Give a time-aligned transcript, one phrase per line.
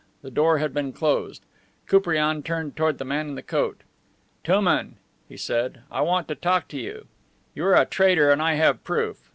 [0.23, 1.43] The door had been closed.
[1.87, 3.81] Koupriane turned toward the man in the coat.
[4.43, 4.95] "Touman,"
[5.29, 7.05] he said, "I want to talk to you.
[7.53, 9.29] You are a traitor, and I have proof.